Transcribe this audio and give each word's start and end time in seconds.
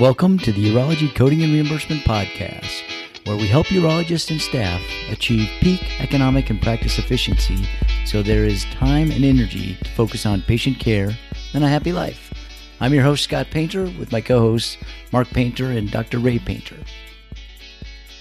Welcome 0.00 0.38
to 0.38 0.52
the 0.52 0.72
Urology 0.72 1.12
Coding 1.12 1.42
and 1.42 1.52
Reimbursement 1.52 2.02
Podcast, 2.02 2.82
where 3.26 3.36
we 3.36 3.48
help 3.48 3.66
urologists 3.66 4.30
and 4.30 4.40
staff 4.40 4.80
achieve 5.10 5.50
peak 5.60 6.00
economic 6.00 6.50
and 6.50 6.62
practice 6.62 7.00
efficiency 7.00 7.66
so 8.06 8.22
there 8.22 8.44
is 8.44 8.64
time 8.66 9.10
and 9.10 9.24
energy 9.24 9.74
to 9.82 9.90
focus 9.90 10.24
on 10.24 10.42
patient 10.42 10.78
care 10.78 11.10
and 11.52 11.64
a 11.64 11.68
happy 11.68 11.90
life. 11.92 12.32
I'm 12.78 12.94
your 12.94 13.02
host, 13.02 13.24
Scott 13.24 13.48
Painter, 13.50 13.86
with 13.98 14.12
my 14.12 14.20
co 14.20 14.38
hosts, 14.38 14.76
Mark 15.10 15.30
Painter 15.30 15.72
and 15.72 15.90
Dr. 15.90 16.20
Ray 16.20 16.38
Painter. 16.38 16.76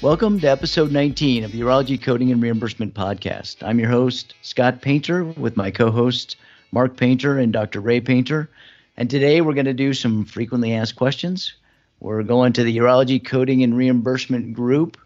Welcome 0.02 0.40
to 0.40 0.48
episode 0.48 0.92
19 0.92 1.44
of 1.44 1.52
the 1.52 1.62
Urology 1.62 2.02
Coding 2.02 2.32
and 2.32 2.42
Reimbursement 2.42 2.96
Podcast. 2.96 3.58
I'm 3.62 3.78
your 3.78 3.92
host, 3.92 4.34
Scott 4.42 4.82
Painter, 4.82 5.26
with 5.26 5.56
my 5.56 5.70
co 5.70 5.92
hosts, 5.92 6.38
Mark 6.72 6.98
Painter 6.98 7.38
and 7.38 7.54
Dr. 7.54 7.82
Ray 7.82 8.02
Painter. 8.02 8.50
And 8.98 9.12
today 9.12 9.42
we're 9.42 9.54
going 9.54 9.66
to 9.66 9.76
do 9.76 9.94
some 9.94 10.26
frequently 10.26 10.74
asked 10.74 10.96
questions. 10.96 11.54
We're 12.00 12.24
going 12.24 12.54
to 12.54 12.64
the 12.64 12.78
Urology 12.78 13.26
Coding 13.26 13.64
and 13.64 13.76
Reimbursement 13.76 14.54
Group, 14.54 14.98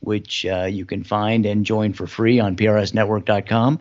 which 0.00 0.46
uh, 0.46 0.64
you 0.64 0.86
can 0.86 1.04
find 1.04 1.44
and 1.44 1.66
join 1.66 1.92
for 1.92 2.06
free 2.06 2.40
on 2.40 2.56
prsnetwork.com. 2.56 3.80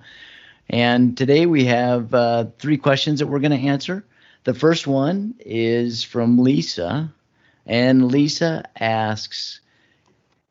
And 0.70 1.17
today 1.17 1.45
we 1.45 1.64
have 1.66 2.14
uh, 2.14 2.48
three 2.59 2.77
questions 2.77 3.20
that 3.20 3.27
we're 3.27 3.40
going 3.40 3.58
to 3.58 3.67
answer. 3.67 4.05
The 4.44 4.53
first 4.53 4.88
one 4.88 5.36
is 5.40 6.03
from 6.03 6.38
Lisa, 6.38 7.14
and 7.66 8.12
Lisa 8.12 8.66
asks 8.78 9.62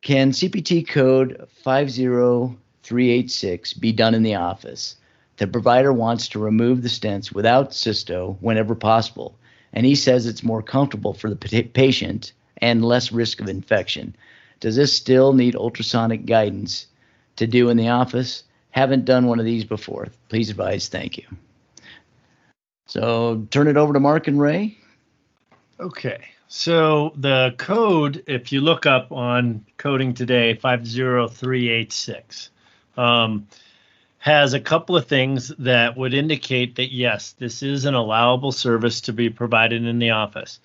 Can 0.01 0.31
CPT 0.31 0.89
code 0.89 1.47
50386 1.63 3.75
be 3.75 3.93
done 3.93 4.15
in 4.15 4.23
the 4.23 4.37
office? 4.37 4.97
The 5.37 5.47
provider 5.47 5.93
wants 5.93 6.29
to 6.29 6.39
remove 6.39 6.81
the 6.83 6.89
stents 6.89 7.35
without 7.35 7.73
cysto 7.73 8.39
whenever 8.41 8.75
possible 8.75 9.39
and 9.73 9.87
he 9.87 9.95
says 9.95 10.27
it's 10.27 10.43
more 10.43 10.63
comfortable 10.63 11.15
for 11.15 11.31
the 11.31 11.63
patient 11.63 12.33
and 12.59 12.85
less 12.85 13.13
risk 13.13 13.41
of 13.41 13.49
infection. 13.49 14.15
Does 14.61 14.77
this 14.77 14.93
still 14.93 15.33
need 15.33 15.55
ultrasonic 15.55 16.27
guidance 16.27 16.87
to 17.37 17.47
do 17.47 17.69
in 17.69 17.77
the 17.77 17.89
office? 17.89 18.45
Haven't 18.71 19.05
done 19.05 19.27
one 19.27 19.39
of 19.39 19.45
these 19.45 19.65
before. 19.65 20.09
Please 20.29 20.51
advise. 20.51 20.89
Thank 20.89 21.17
you. 21.19 21.25
So 22.87 23.47
turn 23.51 23.69
it 23.69 23.77
over 23.77 23.93
to 23.93 24.01
Mark 24.01 24.29
and 24.29 24.41
Ray. 24.41 24.79
Okay. 25.79 26.19
So 26.49 27.13
the 27.17 27.55
code, 27.59 28.25
if 28.27 28.51
you 28.51 28.63
look 28.63 28.87
up 28.87 29.13
on 29.13 29.65
coding 29.77 30.15
today, 30.15 30.55
50386, 30.55 32.51
um, 32.97 33.47
has 34.19 34.53
a 34.53 34.61
couple 34.61 34.97
of 34.97 35.07
things 35.07 35.49
that 35.59 35.97
would 35.97 36.13
indicate 36.13 36.77
that 36.77 36.93
yes, 36.93 37.33
this 37.39 37.63
is 37.63 37.85
an 37.85 37.95
allowable 37.95 38.53
service 38.53 39.01
to 39.03 39.13
be 39.13 39.31
provided 39.31 39.85
in 39.85 39.99
the 39.99 40.11
office. 40.11 40.59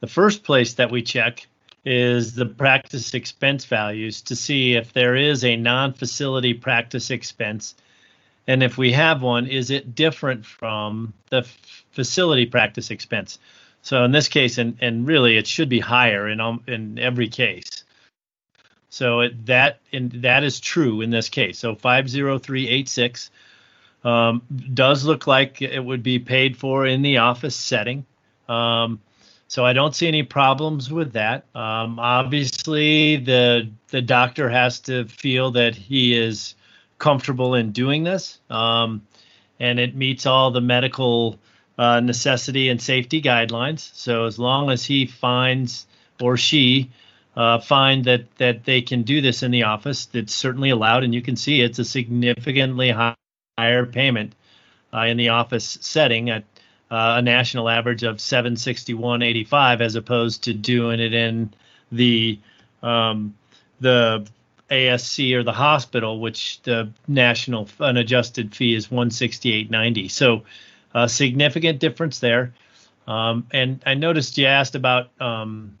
The 0.00 0.06
first 0.06 0.42
place 0.42 0.74
that 0.74 0.90
we 0.90 1.02
check 1.02 1.46
is 1.84 2.34
the 2.34 2.46
practice 2.46 3.12
expense 3.12 3.66
values 3.66 4.22
to 4.22 4.36
see 4.36 4.74
if 4.74 4.92
there 4.92 5.16
is 5.16 5.44
a 5.44 5.56
non 5.56 5.92
facility 5.92 6.54
practice 6.54 7.10
expense. 7.10 7.74
And 8.46 8.62
if 8.62 8.78
we 8.78 8.92
have 8.92 9.22
one, 9.22 9.46
is 9.46 9.70
it 9.70 9.94
different 9.94 10.44
from 10.44 11.12
the 11.30 11.38
f- 11.38 11.84
facility 11.92 12.46
practice 12.46 12.90
expense? 12.90 13.38
So 13.82 14.02
in 14.04 14.12
this 14.12 14.28
case, 14.28 14.56
and, 14.56 14.76
and 14.80 15.06
really 15.06 15.36
it 15.36 15.46
should 15.46 15.68
be 15.68 15.80
higher 15.80 16.28
in, 16.28 16.40
um, 16.40 16.62
in 16.66 16.98
every 16.98 17.28
case. 17.28 17.73
So 18.94 19.20
it, 19.20 19.46
that 19.46 19.80
in, 19.90 20.10
that 20.22 20.44
is 20.44 20.60
true 20.60 21.00
in 21.00 21.10
this 21.10 21.28
case. 21.28 21.58
So 21.58 21.74
50386 21.74 23.30
um, 24.04 24.42
does 24.72 25.04
look 25.04 25.26
like 25.26 25.60
it 25.60 25.84
would 25.84 26.04
be 26.04 26.20
paid 26.20 26.56
for 26.56 26.86
in 26.86 27.02
the 27.02 27.18
office 27.18 27.56
setting. 27.56 28.06
Um, 28.48 29.00
so 29.48 29.64
I 29.64 29.72
don't 29.72 29.96
see 29.96 30.06
any 30.06 30.22
problems 30.22 30.92
with 30.92 31.14
that. 31.14 31.44
Um, 31.56 31.98
obviously, 31.98 33.16
the 33.16 33.68
the 33.88 34.00
doctor 34.00 34.48
has 34.48 34.80
to 34.80 35.06
feel 35.06 35.50
that 35.52 35.74
he 35.74 36.16
is 36.16 36.54
comfortable 36.98 37.54
in 37.54 37.72
doing 37.72 38.04
this, 38.04 38.38
um, 38.48 39.02
and 39.58 39.80
it 39.80 39.96
meets 39.96 40.24
all 40.24 40.52
the 40.52 40.60
medical 40.60 41.38
uh, 41.78 41.98
necessity 41.98 42.68
and 42.68 42.80
safety 42.80 43.20
guidelines. 43.20 43.92
So 43.94 44.26
as 44.26 44.38
long 44.38 44.70
as 44.70 44.84
he 44.84 45.06
finds 45.06 45.86
or 46.20 46.36
she 46.36 46.90
uh, 47.36 47.58
find 47.58 48.04
that 48.04 48.34
that 48.36 48.64
they 48.64 48.82
can 48.82 49.02
do 49.02 49.20
this 49.20 49.42
in 49.42 49.50
the 49.50 49.64
office. 49.64 50.08
It's 50.12 50.34
certainly 50.34 50.70
allowed, 50.70 51.04
and 51.04 51.14
you 51.14 51.22
can 51.22 51.36
see 51.36 51.60
it's 51.60 51.78
a 51.78 51.84
significantly 51.84 52.90
high, 52.90 53.16
higher 53.58 53.86
payment 53.86 54.34
uh, 54.92 55.02
in 55.02 55.16
the 55.16 55.30
office 55.30 55.78
setting 55.80 56.30
at 56.30 56.44
uh, 56.90 57.16
a 57.18 57.22
national 57.22 57.68
average 57.68 58.02
of 58.02 58.16
761.85 58.16 59.80
as 59.80 59.96
opposed 59.96 60.44
to 60.44 60.54
doing 60.54 61.00
it 61.00 61.12
in 61.12 61.52
the 61.90 62.38
um, 62.82 63.34
the 63.80 64.26
ASC 64.70 65.34
or 65.34 65.42
the 65.42 65.52
hospital, 65.52 66.20
which 66.20 66.60
the 66.62 66.90
national 67.08 67.68
unadjusted 67.80 68.54
fee 68.54 68.74
is 68.74 68.88
168.90. 68.88 70.10
So 70.10 70.42
a 70.94 71.08
significant 71.08 71.80
difference 71.80 72.20
there. 72.20 72.54
Um, 73.06 73.46
and 73.52 73.82
I 73.84 73.94
noticed 73.94 74.38
you 74.38 74.46
asked 74.46 74.74
about 74.74 75.10
um, 75.20 75.78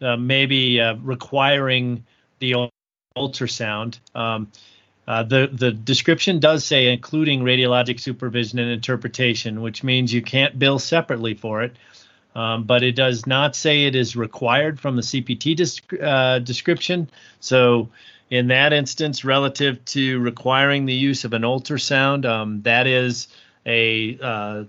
uh, 0.00 0.16
maybe 0.16 0.80
uh, 0.80 0.94
requiring 0.96 2.04
the 2.38 2.70
ultrasound. 3.16 3.98
Um, 4.14 4.50
uh, 5.06 5.22
the 5.22 5.48
the 5.50 5.72
description 5.72 6.38
does 6.38 6.64
say 6.64 6.92
including 6.92 7.40
radiologic 7.40 7.98
supervision 7.98 8.58
and 8.58 8.70
interpretation, 8.70 9.62
which 9.62 9.82
means 9.82 10.12
you 10.12 10.22
can't 10.22 10.58
bill 10.58 10.78
separately 10.78 11.34
for 11.34 11.62
it. 11.62 11.74
Um, 12.34 12.64
but 12.64 12.82
it 12.82 12.92
does 12.92 13.26
not 13.26 13.56
say 13.56 13.86
it 13.86 13.96
is 13.96 14.14
required 14.14 14.78
from 14.78 14.96
the 14.96 15.02
CPT 15.02 16.00
uh, 16.00 16.38
description. 16.38 17.10
So, 17.40 17.88
in 18.30 18.48
that 18.48 18.72
instance, 18.72 19.24
relative 19.24 19.82
to 19.86 20.20
requiring 20.20 20.84
the 20.84 20.94
use 20.94 21.24
of 21.24 21.32
an 21.32 21.42
ultrasound, 21.42 22.26
um, 22.26 22.62
that 22.62 22.86
is 22.86 23.28
a 23.66 24.18
uh, 24.22 24.64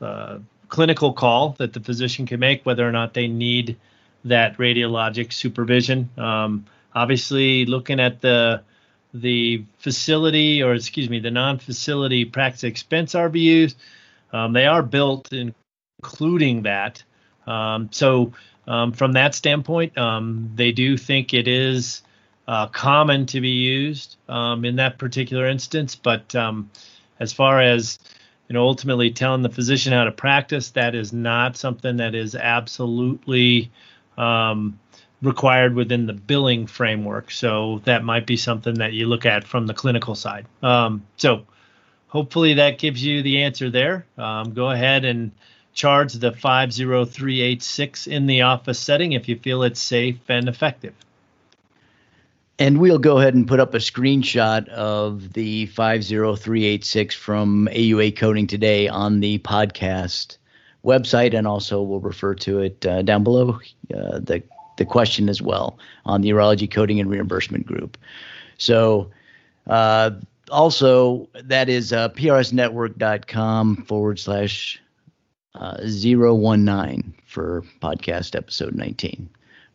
uh, 0.00 0.38
clinical 0.68 1.12
call 1.12 1.50
that 1.58 1.74
the 1.74 1.80
physician 1.80 2.26
can 2.26 2.40
make 2.40 2.64
whether 2.64 2.88
or 2.88 2.92
not 2.92 3.12
they 3.12 3.28
need 3.28 3.76
that 4.24 4.56
radiologic 4.58 5.32
supervision. 5.32 6.10
Um, 6.16 6.66
obviously, 6.94 7.66
looking 7.66 8.00
at 8.00 8.20
the 8.20 8.62
the 9.14 9.64
facility 9.78 10.62
or 10.62 10.74
excuse 10.74 11.10
me, 11.10 11.20
the 11.20 11.30
non-facility 11.30 12.24
practice 12.24 12.64
expense 12.64 13.12
RVUs, 13.12 13.74
um, 14.32 14.54
they 14.54 14.66
are 14.66 14.82
built 14.82 15.30
including 15.32 16.62
that. 16.62 17.02
Um, 17.46 17.90
so 17.92 18.32
um, 18.66 18.92
from 18.92 19.12
that 19.12 19.34
standpoint, 19.34 19.98
um, 19.98 20.50
they 20.54 20.72
do 20.72 20.96
think 20.96 21.34
it 21.34 21.46
is 21.46 22.02
uh, 22.48 22.68
common 22.68 23.26
to 23.26 23.40
be 23.40 23.50
used 23.50 24.16
um, 24.28 24.64
in 24.64 24.76
that 24.76 24.98
particular 24.98 25.46
instance. 25.46 25.94
But 25.94 26.34
as 27.20 27.32
far 27.32 27.60
as 27.60 27.98
you 28.52 28.58
know, 28.58 28.66
ultimately 28.66 29.10
telling 29.10 29.40
the 29.40 29.48
physician 29.48 29.94
how 29.94 30.04
to 30.04 30.12
practice, 30.12 30.72
that 30.72 30.94
is 30.94 31.10
not 31.10 31.56
something 31.56 31.96
that 31.96 32.14
is 32.14 32.34
absolutely 32.34 33.70
um, 34.18 34.78
required 35.22 35.74
within 35.74 36.06
the 36.06 36.12
billing 36.12 36.66
framework. 36.66 37.30
So 37.30 37.80
that 37.84 38.04
might 38.04 38.26
be 38.26 38.36
something 38.36 38.74
that 38.74 38.92
you 38.92 39.06
look 39.06 39.24
at 39.24 39.44
from 39.44 39.66
the 39.66 39.74
clinical 39.74 40.14
side. 40.14 40.46
Um, 40.62 41.06
so 41.16 41.46
hopefully 42.08 42.54
that 42.54 42.78
gives 42.78 43.02
you 43.04 43.22
the 43.22 43.42
answer 43.42 43.70
there. 43.70 44.04
Um, 44.18 44.52
go 44.52 44.70
ahead 44.70 45.04
and 45.04 45.30
charge 45.72 46.12
the 46.14 46.32
50386 46.32 48.06
in 48.06 48.26
the 48.26 48.42
office 48.42 48.78
setting 48.78 49.12
if 49.12 49.28
you 49.28 49.36
feel 49.38 49.62
it's 49.62 49.80
safe 49.80 50.18
and 50.28 50.48
effective. 50.48 50.94
And 52.58 52.78
we'll 52.78 52.98
go 52.98 53.18
ahead 53.18 53.34
and 53.34 53.48
put 53.48 53.60
up 53.60 53.74
a 53.74 53.78
screenshot 53.78 54.68
of 54.68 55.32
the 55.32 55.66
50386 55.66 57.14
from 57.14 57.68
AUA 57.72 58.16
Coding 58.16 58.46
today 58.46 58.88
on 58.88 59.20
the 59.20 59.38
podcast 59.38 60.36
website, 60.84 61.36
and 61.36 61.46
also 61.46 61.82
we'll 61.82 62.00
refer 62.00 62.34
to 62.34 62.60
it 62.60 62.84
uh, 62.86 63.02
down 63.02 63.24
below 63.24 63.58
uh, 63.94 64.18
the 64.18 64.42
the 64.78 64.84
question 64.84 65.28
as 65.28 65.42
well 65.42 65.78
on 66.06 66.22
the 66.22 66.30
urology 66.30 66.70
coding 66.70 67.00
and 67.00 67.10
reimbursement 67.10 67.66
group. 67.66 67.96
So. 68.58 69.10
Uh, 69.68 70.10
also, 70.50 71.28
that 71.34 71.68
is 71.68 71.92
uh, 71.92 72.08
prsnetwork.com 72.10 73.76
forward 73.84 74.18
slash 74.18 74.82
uh, 75.54 75.78
019 75.82 77.14
for 77.26 77.64
podcast 77.80 78.36
episode 78.36 78.74
19. 78.74 79.28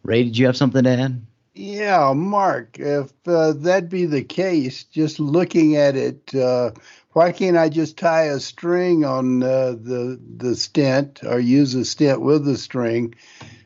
Ray, 0.03 0.23
did 0.23 0.37
you 0.37 0.45
have 0.45 0.57
something 0.57 0.83
to 0.83 0.89
add? 0.89 1.25
Yeah, 1.53 2.13
Mark, 2.13 2.77
if 2.79 3.11
uh, 3.25 3.53
that 3.53 3.89
be 3.89 4.05
the 4.05 4.23
case, 4.23 4.83
just 4.83 5.19
looking 5.19 5.75
at 5.75 5.95
it, 5.95 6.33
uh, 6.35 6.71
why 7.17 7.31
can't 7.31 7.57
I 7.57 7.67
just 7.67 7.97
tie 7.97 8.25
a 8.25 8.39
string 8.39 9.03
on 9.03 9.41
uh, 9.41 9.71
the 9.71 10.21
the 10.37 10.55
stent 10.55 11.21
or 11.23 11.39
use 11.39 11.73
a 11.73 11.83
stent 11.83 12.21
with 12.21 12.47
a 12.47 12.59
string, 12.59 13.15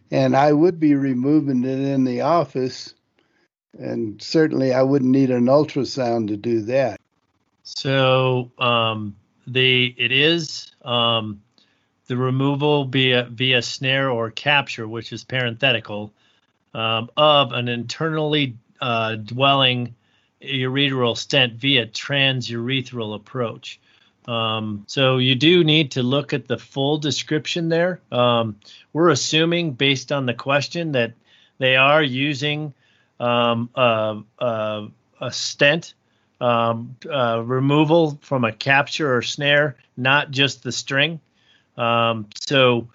and 0.10 0.38
I 0.38 0.54
would 0.54 0.80
be 0.80 0.96
removing 0.96 1.66
it 1.66 1.80
in 1.80 2.06
the 2.06 2.22
office, 2.22 2.94
and 3.78 4.22
certainly 4.22 4.74
I 4.74 4.84
wouldn't 4.84 5.12
need 5.12 5.32
an 5.32 5.48
ultrasound 5.48 6.30
to 6.30 6.38
do 6.38 6.62
that. 6.62 7.02
So 7.64 8.54
um, 8.58 9.18
the 9.46 9.94
it 9.98 10.14
is 10.14 10.72
um, 10.84 11.42
the 12.08 12.16
removal 12.16 12.86
via 12.86 13.28
via 13.30 13.62
snare 13.62 14.10
or 14.10 14.32
capture, 14.32 14.88
which 14.88 15.12
is 15.12 15.26
parenthetical, 15.26 16.14
um, 16.74 17.10
of 17.18 17.52
an 17.52 17.68
internally 17.68 18.56
uh, 18.80 19.16
dwelling 19.16 19.94
urethral 20.42 21.18
stent 21.18 21.54
via 21.54 21.86
transurethral 21.86 23.16
approach. 23.16 23.80
Um, 24.28 24.84
so 24.88 25.18
you 25.18 25.36
do 25.36 25.64
need 25.64 25.92
to 25.92 26.04
look 26.04 26.34
at 26.34 26.48
the 26.48 26.58
full 26.58 26.98
description 26.98 27.70
there. 27.70 28.02
Um, 28.12 28.58
we're 28.94 29.10
assuming, 29.10 29.74
based 29.74 30.12
on 30.12 30.26
the 30.26 30.34
question, 30.34 30.92
that 30.92 31.14
they 31.58 31.76
are 31.76 32.04
using 32.04 32.74
um, 33.20 33.70
a, 33.76 34.20
a, 34.40 34.88
a, 35.20 35.32
stent 35.32 35.94
um, 36.40 36.96
uh, 37.12 37.42
removal 37.44 38.20
from 38.22 38.46
a 38.46 38.52
capture 38.52 39.16
or 39.16 39.22
snare, 39.22 39.78
not 39.98 40.32
just 40.32 40.64
the 40.64 40.72
string. 40.72 41.20
Um, 41.78 42.28
so 42.40 42.90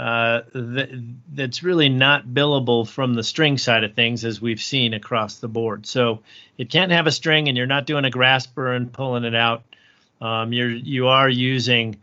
uh, 0.00 0.40
th- 0.54 0.94
that's 1.30 1.62
really 1.62 1.90
not 1.90 2.26
billable 2.26 2.88
from 2.88 3.12
the 3.12 3.22
string 3.22 3.58
side 3.58 3.84
of 3.84 3.92
things, 3.92 4.24
as 4.24 4.40
we've 4.40 4.62
seen 4.62 4.94
across 4.94 5.36
the 5.36 5.48
board. 5.48 5.84
So 5.84 6.22
it 6.56 6.70
can't 6.70 6.90
have 6.90 7.06
a 7.06 7.12
string, 7.12 7.48
and 7.48 7.56
you're 7.56 7.66
not 7.66 7.84
doing 7.84 8.06
a 8.06 8.10
grasper 8.10 8.72
and 8.72 8.90
pulling 8.90 9.24
it 9.24 9.34
out. 9.34 9.62
Um, 10.22 10.54
you're 10.54 10.70
you 10.70 11.08
are 11.08 11.28
using 11.28 11.96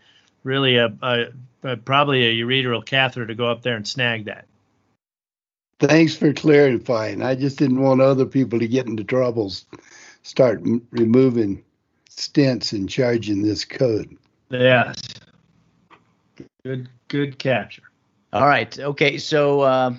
really 0.44 0.77
a, 0.77 0.94
a, 1.01 1.25
a 1.63 1.77
probably 1.77 2.27
a 2.27 2.45
ureteral 2.45 2.85
catheter 2.85 3.25
to 3.25 3.33
go 3.33 3.47
up 3.47 3.63
there 3.63 3.75
and 3.75 3.88
snag 3.88 4.25
that. 4.25 4.45
Thanks 5.79 6.15
for 6.15 6.33
clarifying. 6.33 7.23
I 7.23 7.33
just 7.33 7.57
didn't 7.57 7.81
want 7.81 8.01
other 8.01 8.27
people 8.27 8.59
to 8.59 8.67
get 8.67 8.85
into 8.85 9.03
troubles, 9.05 9.65
start 10.21 10.59
m- 10.59 10.85
removing 10.91 11.63
stents 12.11 12.73
and 12.73 12.88
charging 12.88 13.41
this 13.41 13.65
code. 13.65 14.15
Yes. 14.51 15.01
Good, 16.68 16.90
good 17.08 17.40
capture. 17.40 17.84
All 18.34 18.46
right. 18.46 18.78
Okay. 18.78 19.19
So 19.19 19.62
uh, 19.62 19.94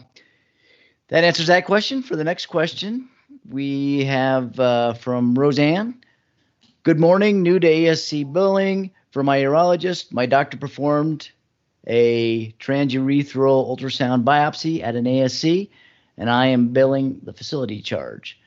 that 1.08 1.24
answers 1.24 1.46
that 1.46 1.64
question. 1.64 2.02
For 2.02 2.14
the 2.14 2.24
next 2.24 2.44
question, 2.46 3.08
we 3.48 4.04
have 4.04 4.60
uh, 4.60 4.92
from 4.92 5.34
Roseanne. 5.34 6.02
Good 6.82 7.00
morning. 7.00 7.42
New 7.42 7.58
to 7.58 7.66
ASC 7.66 8.30
billing. 8.30 8.90
For 9.12 9.22
my 9.22 9.38
urologist, 9.38 10.12
my 10.12 10.26
doctor 10.26 10.58
performed 10.58 11.30
a 11.86 12.52
transurethral 12.60 13.66
ultrasound 13.66 14.24
biopsy 14.24 14.82
at 14.82 14.94
an 14.94 15.06
ASC, 15.06 15.70
and 16.18 16.28
I 16.28 16.48
am 16.48 16.74
billing 16.74 17.20
the 17.22 17.32
facility 17.32 17.80
charge. 17.80 18.38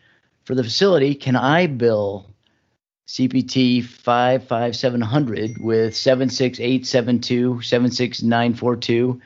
For 0.44 0.54
the 0.54 0.64
facility, 0.64 1.16
can 1.16 1.36
I 1.36 1.66
bill 1.66 2.31
CPT 3.12 3.84
55700 3.84 5.58
with 5.58 5.94
76872, 5.94 7.62
76942, 7.62 9.22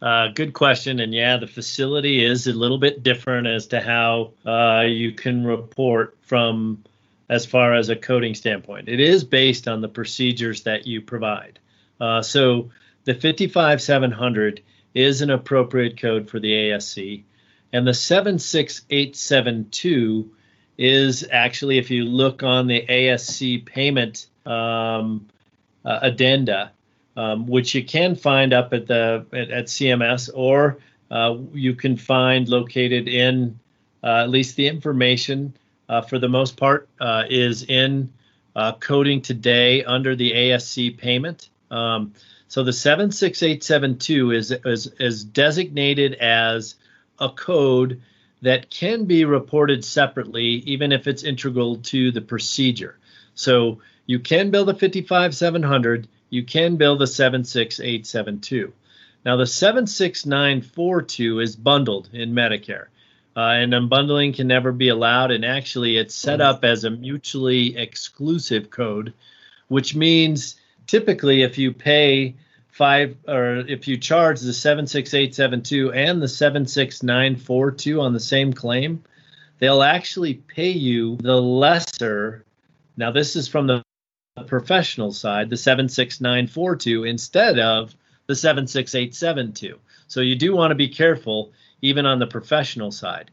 uh, 0.00 0.28
good 0.28 0.54
question. 0.54 1.00
And 1.00 1.12
yeah, 1.12 1.36
the 1.36 1.46
facility 1.46 2.24
is 2.24 2.46
a 2.46 2.54
little 2.54 2.78
bit 2.78 3.02
different 3.02 3.48
as 3.48 3.66
to 3.66 3.82
how 3.82 4.30
uh, 4.46 4.84
you 4.86 5.12
can 5.12 5.44
report 5.44 6.16
from 6.22 6.82
as 7.28 7.44
far 7.44 7.74
as 7.74 7.88
a 7.88 7.96
coding 7.96 8.34
standpoint. 8.34 8.88
It 8.88 9.00
is 9.00 9.24
based 9.24 9.66
on 9.68 9.80
the 9.80 9.88
procedures 9.88 10.62
that 10.62 10.86
you 10.86 11.00
provide. 11.00 11.58
Uh, 12.00 12.22
so 12.22 12.70
the 13.04 13.14
55700 13.14 14.62
is 14.94 15.22
an 15.22 15.30
appropriate 15.30 16.00
code 16.00 16.30
for 16.30 16.38
the 16.40 16.52
ASC, 16.52 17.24
and 17.72 17.86
the 17.86 17.94
76872 17.94 20.30
is 20.78 21.26
actually, 21.30 21.78
if 21.78 21.90
you 21.90 22.04
look 22.04 22.42
on 22.42 22.66
the 22.66 22.84
ASC 22.86 23.64
payment 23.64 24.26
um, 24.44 25.26
uh, 25.84 26.00
addenda, 26.02 26.72
um, 27.16 27.46
which 27.46 27.74
you 27.74 27.82
can 27.84 28.14
find 28.14 28.52
up 28.52 28.74
at 28.74 28.86
the 28.86 29.24
at, 29.32 29.50
at 29.50 29.64
CMS, 29.66 30.28
or 30.34 30.78
uh, 31.10 31.36
you 31.52 31.74
can 31.74 31.96
find 31.96 32.48
located 32.48 33.08
in 33.08 33.58
uh, 34.02 34.22
at 34.22 34.30
least 34.30 34.56
the 34.56 34.68
information 34.68 35.54
uh, 35.88 36.02
for 36.02 36.18
the 36.18 36.28
most 36.28 36.56
part 36.56 36.88
uh, 37.00 37.24
is 37.28 37.62
in 37.62 38.12
uh, 38.54 38.72
coding 38.72 39.20
today 39.20 39.84
under 39.84 40.16
the 40.16 40.32
ASC 40.32 40.96
payment. 40.98 41.48
Um, 41.70 42.14
so 42.48 42.62
the 42.62 42.72
76872 42.72 44.30
is, 44.30 44.50
is 44.50 44.86
is 44.98 45.24
designated 45.24 46.14
as 46.14 46.76
a 47.18 47.28
code 47.28 48.00
that 48.42 48.70
can 48.70 49.04
be 49.04 49.24
reported 49.24 49.84
separately, 49.84 50.62
even 50.66 50.92
if 50.92 51.06
it's 51.06 51.22
integral 51.22 51.76
to 51.76 52.12
the 52.12 52.20
procedure. 52.20 52.98
So 53.34 53.80
you 54.06 54.20
can 54.20 54.50
bill 54.50 54.64
the 54.64 54.74
55700, 54.74 56.08
you 56.30 56.44
can 56.44 56.76
bill 56.76 56.96
the 56.96 57.06
76872. 57.06 58.72
Now, 59.24 59.36
the 59.36 59.46
76942 59.46 61.40
is 61.40 61.56
bundled 61.56 62.08
in 62.12 62.32
Medicare, 62.32 62.86
uh, 63.36 63.40
and 63.40 63.74
unbundling 63.74 64.34
can 64.34 64.48
never 64.48 64.72
be 64.72 64.88
allowed. 64.88 65.30
And 65.30 65.44
actually, 65.44 65.98
it's 65.98 66.14
set 66.14 66.40
up 66.40 66.64
as 66.64 66.84
a 66.84 66.90
mutually 66.90 67.76
exclusive 67.76 68.70
code, 68.70 69.12
which 69.68 69.94
means 69.94 70.56
typically 70.86 71.42
if 71.42 71.58
you 71.58 71.72
pay 71.72 72.34
five 72.70 73.16
or 73.28 73.58
if 73.68 73.86
you 73.86 73.98
charge 73.98 74.40
the 74.40 74.52
76872 74.52 75.92
and 75.92 76.22
the 76.22 76.28
76942 76.28 78.00
on 78.00 78.12
the 78.14 78.20
same 78.20 78.52
claim, 78.52 79.02
they'll 79.58 79.82
actually 79.82 80.34
pay 80.34 80.70
you 80.70 81.16
the 81.16 81.40
lesser. 81.40 82.44
Now, 82.96 83.10
this 83.10 83.36
is 83.36 83.48
from 83.48 83.66
the 83.66 83.82
professional 84.46 85.12
side, 85.12 85.50
the 85.50 85.56
76942 85.56 87.04
instead 87.04 87.58
of 87.58 87.94
the 88.26 88.34
76872. 88.34 89.78
So 90.08 90.20
you 90.20 90.36
do 90.36 90.54
want 90.54 90.70
to 90.70 90.74
be 90.74 90.88
careful 90.88 91.52
even 91.82 92.06
on 92.06 92.18
the 92.18 92.26
professional 92.26 92.90
side. 92.90 93.30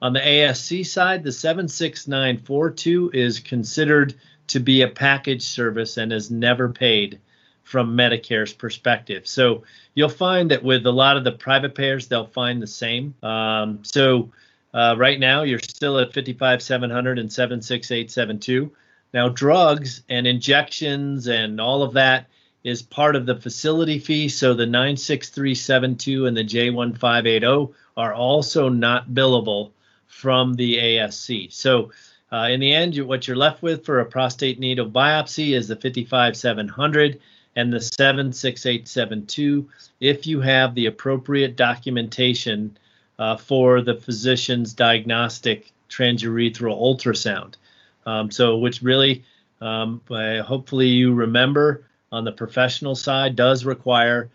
On 0.00 0.12
the 0.12 0.20
ASC 0.20 0.84
side, 0.84 1.22
the 1.22 1.32
76942 1.32 3.10
is 3.14 3.38
considered 3.38 4.14
to 4.48 4.58
be 4.58 4.82
a 4.82 4.88
package 4.88 5.42
service 5.42 5.96
and 5.96 6.12
is 6.12 6.30
never 6.30 6.68
paid 6.68 7.20
from 7.62 7.96
Medicare's 7.96 8.52
perspective. 8.52 9.26
So 9.26 9.62
you'll 9.94 10.08
find 10.08 10.50
that 10.50 10.64
with 10.64 10.84
a 10.86 10.92
lot 10.92 11.16
of 11.16 11.24
the 11.24 11.32
private 11.32 11.74
payers, 11.74 12.08
they'll 12.08 12.26
find 12.26 12.60
the 12.60 12.66
same. 12.66 13.14
Um, 13.22 13.78
so 13.82 14.32
uh, 14.74 14.96
right 14.98 15.20
now, 15.20 15.42
you're 15.42 15.60
still 15.60 15.98
at 15.98 16.12
55,700 16.12 17.18
and 17.18 17.32
76872. 17.32 18.72
Now, 19.14 19.28
drugs 19.28 20.02
and 20.08 20.26
injections 20.26 21.28
and 21.28 21.60
all 21.60 21.82
of 21.82 21.92
that 21.92 22.26
is 22.64 22.82
part 22.82 23.16
of 23.16 23.26
the 23.26 23.36
facility 23.36 23.98
fee. 23.98 24.28
So 24.28 24.54
the 24.54 24.66
96372 24.66 26.26
and 26.26 26.36
the 26.36 26.44
J1580 26.44 27.72
are 27.96 28.14
also 28.14 28.68
not 28.68 29.10
billable 29.10 29.70
from 30.06 30.54
the 30.54 30.76
ASC. 30.76 31.52
So 31.52 31.90
uh, 32.32 32.48
in 32.50 32.60
the 32.60 32.72
end, 32.72 32.96
what 32.98 33.26
you're 33.26 33.36
left 33.36 33.62
with 33.62 33.84
for 33.84 34.00
a 34.00 34.06
prostate 34.06 34.58
needle 34.58 34.90
biopsy 34.90 35.54
is 35.54 35.68
the 35.68 35.76
55700 35.76 37.20
and 37.56 37.72
the 37.72 37.80
76872 37.80 39.68
if 40.00 40.26
you 40.26 40.40
have 40.40 40.74
the 40.74 40.86
appropriate 40.86 41.56
documentation 41.56 42.76
uh, 43.18 43.36
for 43.36 43.82
the 43.82 43.94
physician's 43.94 44.72
diagnostic 44.72 45.72
transurethral 45.90 46.80
ultrasound. 46.80 47.54
Um, 48.06 48.30
so, 48.30 48.56
which 48.56 48.82
really, 48.82 49.22
um, 49.60 50.00
hopefully, 50.08 50.88
you 50.88 51.14
remember 51.14 51.84
on 52.10 52.24
the 52.24 52.32
professional 52.32 52.94
side 52.94 53.36
does 53.36 53.64
require 53.64 54.30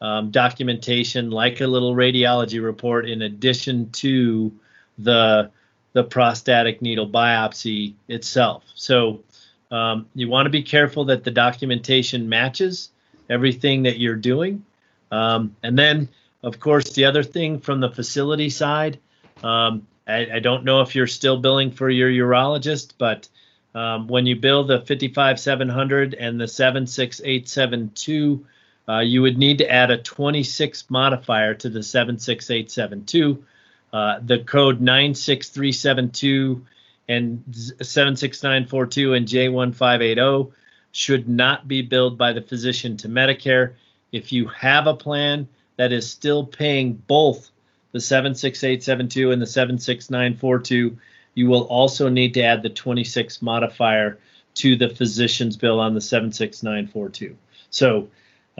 um, 0.00 0.30
documentation 0.30 1.30
like 1.30 1.60
a 1.60 1.66
little 1.66 1.94
radiology 1.94 2.62
report 2.62 3.08
in 3.08 3.22
addition 3.22 3.90
to 3.90 4.52
the 4.98 5.50
the 5.92 6.04
prostatic 6.04 6.80
needle 6.80 7.08
biopsy 7.08 7.94
itself. 8.08 8.62
So 8.74 9.22
um, 9.70 10.06
you 10.14 10.28
want 10.28 10.46
to 10.46 10.50
be 10.50 10.62
careful 10.62 11.04
that 11.06 11.24
the 11.24 11.30
documentation 11.30 12.28
matches 12.28 12.90
everything 13.28 13.82
that 13.84 13.98
you're 13.98 14.16
doing. 14.16 14.64
Um, 15.10 15.56
and 15.62 15.78
then, 15.78 16.08
of 16.42 16.60
course, 16.60 16.92
the 16.92 17.04
other 17.04 17.22
thing 17.22 17.60
from 17.60 17.80
the 17.80 17.90
facility 17.90 18.50
side, 18.50 18.98
um, 19.42 19.86
I, 20.06 20.28
I, 20.34 20.38
don't 20.38 20.64
know 20.64 20.80
if 20.82 20.94
you're 20.94 21.06
still 21.06 21.38
billing 21.38 21.70
for 21.70 21.88
your 21.88 22.10
urologist, 22.10 22.92
but 22.98 23.28
um, 23.74 24.08
when 24.08 24.26
you 24.26 24.36
bill 24.36 24.64
the 24.64 24.78
55700 24.78 26.14
and 26.14 26.40
the 26.40 26.48
76872, 26.48 28.44
uh, 28.90 29.00
you 29.00 29.22
would 29.22 29.38
need 29.38 29.58
to 29.58 29.70
add 29.70 29.90
a 29.90 29.98
26 29.98 30.90
modifier 30.90 31.54
to 31.54 31.68
the 31.68 31.82
76872. 31.82 33.44
Uh, 33.92 34.18
the 34.24 34.38
code 34.40 34.80
96372 34.80 36.66
and 37.08 37.44
76942 37.50 39.14
and 39.14 39.26
J1580 39.26 40.52
should 40.92 41.28
not 41.28 41.68
be 41.68 41.82
billed 41.82 42.18
by 42.18 42.32
the 42.32 42.42
physician 42.42 42.96
to 42.98 43.08
Medicare. 43.08 43.74
If 44.10 44.32
you 44.32 44.48
have 44.48 44.88
a 44.88 44.94
plan 44.94 45.46
that 45.76 45.92
is 45.92 46.10
still 46.10 46.44
paying 46.44 46.94
both 46.94 47.50
the 47.92 48.00
76872 48.00 49.30
and 49.30 49.40
the 49.40 49.46
76942, 49.46 50.98
you 51.34 51.46
will 51.46 51.62
also 51.62 52.08
need 52.08 52.34
to 52.34 52.42
add 52.42 52.62
the 52.62 52.70
26 52.70 53.40
modifier 53.40 54.18
to 54.54 54.74
the 54.74 54.88
physician's 54.88 55.56
bill 55.56 55.78
on 55.78 55.94
the 55.94 56.00
76942. 56.00 57.36
So, 57.70 58.08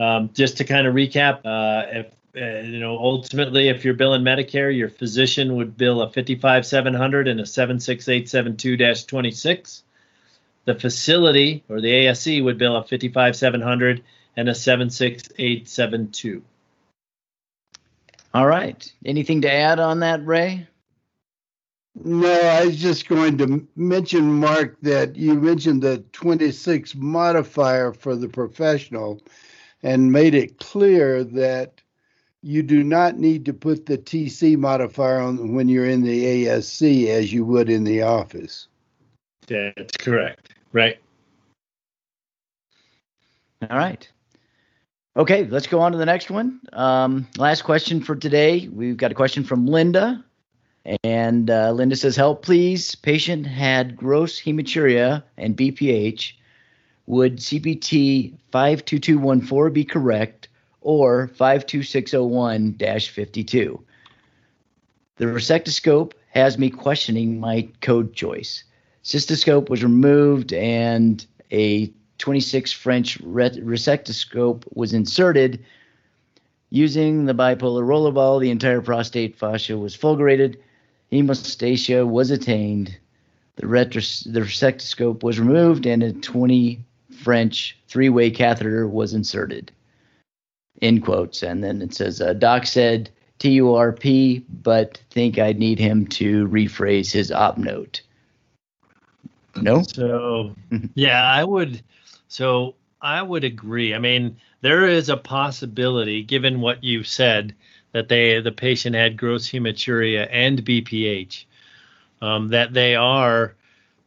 um, 0.01 0.31
just 0.33 0.57
to 0.57 0.63
kind 0.63 0.87
of 0.87 0.95
recap, 0.95 1.45
uh, 1.45 1.85
if 1.91 2.07
uh, 2.35 2.61
you 2.61 2.79
know, 2.79 2.97
ultimately, 2.97 3.67
if 3.67 3.85
you're 3.85 3.93
billing 3.93 4.23
Medicare, 4.23 4.75
your 4.75 4.89
physician 4.89 5.57
would 5.57 5.77
bill 5.77 6.01
a 6.01 6.09
55700 6.09 7.27
and 7.27 7.39
a 7.41 7.43
76872-26. 7.43 9.83
The 10.63 10.75
facility 10.75 11.65
or 11.67 11.81
the 11.81 11.91
ASC 11.91 12.41
would 12.43 12.57
bill 12.57 12.77
a 12.77 12.83
55700 12.83 14.01
and 14.37 14.49
a 14.49 14.55
76872. 14.55 16.41
All 18.33 18.47
right. 18.47 18.89
Anything 19.05 19.41
to 19.41 19.51
add 19.51 19.79
on 19.79 19.99
that, 19.99 20.25
Ray? 20.25 20.65
No, 21.95 22.31
I 22.31 22.65
was 22.65 22.77
just 22.77 23.09
going 23.09 23.37
to 23.39 23.67
mention, 23.75 24.31
Mark, 24.31 24.79
that 24.81 25.17
you 25.17 25.33
mentioned 25.33 25.81
the 25.81 25.97
26 26.13 26.95
modifier 26.95 27.91
for 27.91 28.15
the 28.15 28.29
professional 28.29 29.21
and 29.83 30.11
made 30.11 30.35
it 30.35 30.59
clear 30.59 31.23
that 31.23 31.81
you 32.41 32.63
do 32.63 32.83
not 32.83 33.17
need 33.17 33.45
to 33.45 33.53
put 33.53 33.85
the 33.85 33.97
TC 33.97 34.57
modifier 34.57 35.19
on 35.19 35.53
when 35.53 35.69
you're 35.69 35.87
in 35.87 36.01
the 36.01 36.45
ASC 36.45 37.07
as 37.07 37.31
you 37.31 37.45
would 37.45 37.69
in 37.69 37.83
the 37.83 38.01
office. 38.01 38.67
That's 39.47 39.97
correct. 39.97 40.53
Right. 40.71 40.99
All 43.69 43.77
right. 43.77 44.09
Okay, 45.15 45.45
let's 45.45 45.67
go 45.67 45.81
on 45.81 45.91
to 45.91 45.97
the 45.97 46.05
next 46.05 46.31
one. 46.31 46.61
Um, 46.71 47.27
last 47.37 47.63
question 47.63 48.01
for 48.01 48.15
today. 48.15 48.69
We've 48.69 48.97
got 48.97 49.11
a 49.11 49.15
question 49.15 49.43
from 49.43 49.67
Linda. 49.67 50.23
And 51.03 51.49
uh, 51.49 51.71
Linda 51.71 51.95
says, 51.95 52.15
Help, 52.15 52.43
please. 52.43 52.95
Patient 52.95 53.45
had 53.45 53.95
gross 53.95 54.41
hematuria 54.41 55.23
and 55.37 55.55
BPH. 55.55 56.33
Would 57.07 57.37
CPT 57.37 58.37
52214 58.51 59.73
be 59.73 59.83
correct 59.83 60.47
or 60.81 61.27
52601 61.27 62.75
52? 62.77 63.83
The 65.17 65.25
resectoscope 65.25 66.13
has 66.29 66.57
me 66.57 66.69
questioning 66.69 67.39
my 67.39 67.67
code 67.81 68.13
choice. 68.13 68.63
Cystoscope 69.03 69.69
was 69.69 69.83
removed 69.83 70.53
and 70.53 71.25
a 71.51 71.91
26 72.19 72.71
French 72.71 73.19
resectoscope 73.19 74.63
was 74.73 74.93
inserted. 74.93 75.65
Using 76.69 77.25
the 77.25 77.33
bipolar 77.33 77.83
rollerball, 77.83 78.39
the 78.39 78.51
entire 78.51 78.81
prostate 78.81 79.35
fossa 79.35 79.77
was 79.77 79.95
fulgurated. 79.95 80.57
Hemostasis 81.11 82.07
was 82.07 82.31
attained. 82.31 82.97
The, 83.57 83.65
retros- 83.67 84.31
the 84.31 84.39
resectoscope 84.39 85.23
was 85.23 85.39
removed, 85.39 85.85
and 85.85 86.01
a 86.03 86.13
20 86.13 86.85
French 87.21 87.77
three 87.87 88.09
way 88.09 88.31
catheter 88.31 88.87
was 88.87 89.13
inserted. 89.13 89.71
End 90.81 91.03
quotes. 91.03 91.43
And 91.43 91.63
then 91.63 91.81
it 91.81 91.93
says, 91.93 92.21
uh, 92.21 92.33
Doc 92.33 92.65
said 92.65 93.09
TURP, 93.39 94.43
but 94.63 95.01
think 95.09 95.37
I'd 95.37 95.59
need 95.59 95.79
him 95.79 96.07
to 96.07 96.47
rephrase 96.47 97.11
his 97.11 97.31
op 97.31 97.57
note. 97.57 98.01
No? 99.55 99.83
So, 99.83 100.55
yeah, 100.95 101.23
I 101.23 101.43
would 101.43 101.83
so 102.27 102.75
I 103.01 103.21
would 103.21 103.43
agree. 103.43 103.93
I 103.93 103.99
mean, 103.99 104.37
there 104.61 104.87
is 104.87 105.09
a 105.09 105.17
possibility, 105.17 106.23
given 106.23 106.61
what 106.61 106.83
you 106.83 107.03
said, 107.03 107.55
that 107.91 108.09
they 108.09 108.39
the 108.39 108.51
patient 108.51 108.95
had 108.95 109.17
gross 109.17 109.49
hematuria 109.49 110.27
and 110.31 110.63
BPH, 110.63 111.45
um, 112.21 112.49
that 112.49 112.73
they 112.73 112.95
are 112.95 113.55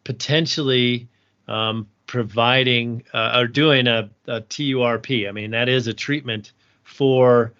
potentially 0.05 1.09
um, 1.49 1.89
providing 2.07 3.03
uh, 3.13 3.39
or 3.41 3.47
doing 3.47 3.87
a, 3.87 4.11
a, 4.27 4.41
TURP. 4.41 5.29
I 5.29 5.33
mean, 5.33 5.51
that 5.53 5.69
is 5.69 5.87
a 5.87 5.95
treatment 5.95 6.53
for 6.83 7.53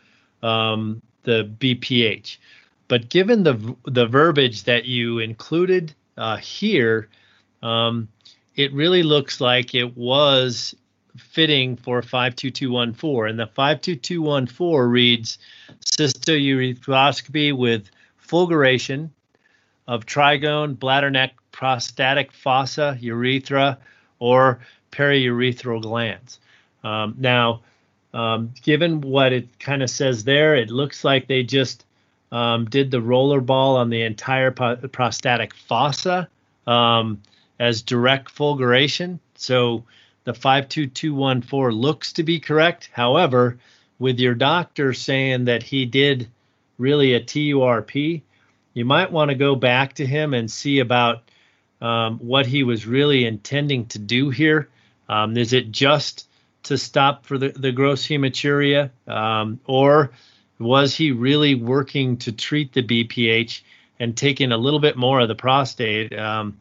um, 0.43 1.03
the 1.23 1.51
BPH. 1.59 2.37
But 2.89 3.09
given 3.09 3.43
the 3.43 3.77
the 3.85 4.07
verbiage 4.07 4.65
that 4.65 4.85
you 4.85 5.19
included 5.19 5.95
uh, 6.17 6.37
here, 6.37 7.09
um, 7.63 8.09
it 8.57 8.73
really 8.73 9.03
looks 9.03 9.41
like 9.41 9.75
it 9.75 9.97
was 9.97 10.75
fitting 11.17 11.77
for 11.77 12.03
52214. 12.03 13.31
And 13.31 13.39
the 13.39 13.47
52214 13.47 14.91
reads 14.91 15.39
cystourethroscopy 15.85 17.57
with 17.57 17.91
fulguration 18.23 19.11
of 19.87 20.07
trigone, 20.07 20.79
bladder 20.79 21.11
neck, 21.11 21.35
prostatic 21.53 22.33
fossa, 22.33 22.97
urethra, 23.01 23.79
or 24.19 24.61
periurethral 24.93 25.83
glands. 25.83 26.39
Um, 26.83 27.17
now, 27.19 27.63
um, 28.13 28.53
given 28.63 29.01
what 29.01 29.33
it 29.33 29.59
kind 29.59 29.83
of 29.83 29.91
says 29.91 30.25
there, 30.25 30.55
it 30.55 30.71
looks 30.71 31.05
like 31.05 31.27
they 31.27 31.43
just 31.43 31.85
um, 32.31 32.67
did 32.67 32.91
the 32.91 33.01
roller 33.01 33.41
ball 33.41 33.77
on 33.77 33.91
the 33.91 34.03
entire 34.03 34.51
po- 34.51 34.77
prostatic 34.77 35.55
fossa. 35.55 36.29
Um, 36.67 37.21
as 37.59 37.83
direct 37.83 38.35
fulguration. 38.35 39.19
So 39.35 39.85
the 40.25 40.35
52214 40.35 41.79
looks 41.79 42.13
to 42.15 42.23
be 42.23 42.41
correct. 42.41 42.91
However, 42.93 43.59
with 43.99 44.19
your 44.19 44.35
doctor 44.35 44.93
saying 44.93 45.47
that 45.47 45.63
he 45.63 45.87
did 45.87 46.29
really 46.79 47.15
a 47.15 47.21
TURP, 47.21 48.23
you 48.75 48.85
might 48.85 49.13
want 49.13 49.31
to 49.31 49.37
go 49.37 49.55
back 49.55 49.95
to 49.95 50.07
him 50.07 50.35
and 50.35 50.51
see 50.51 50.81
about 50.81 51.23
um, 51.85 52.19
what 52.19 52.47
he 52.47 52.63
was 52.63 52.87
really 52.87 53.27
intending 53.27 53.85
to 53.87 53.99
do 53.99 54.31
here. 54.31 54.71
Um, 55.09 55.37
is 55.37 55.53
it 55.53 55.71
just 55.71 56.29
to 56.63 56.79
stop 56.79 57.27
for 57.27 57.37
the, 57.37 57.51
the 57.51 57.73
gross 57.73 58.07
hematuria, 58.07 58.91
um, 59.07 59.61
or 59.67 60.13
was 60.59 60.97
he 60.97 61.11
really 61.11 61.55
working 61.55 62.17
to 62.17 62.33
treat 62.33 62.73
the 62.73 62.83
BPH 62.83 63.61
and 64.01 64.17
taking 64.17 64.51
a 64.51 64.57
little 64.57 64.81
bit 64.81 64.97
more 64.97 65.21
of 65.21 65.29
the 65.29 65.35
prostate? 65.35 66.19
Um, 66.19 66.59